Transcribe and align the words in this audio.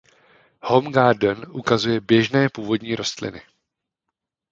Home 0.61 0.91
Garden 0.91 1.45
ukazuje 1.53 1.99
běžné 2.01 2.49
původní 2.53 2.95
rostliny. 2.95 3.41